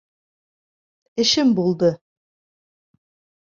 [1.25, 1.93] Эшем булды.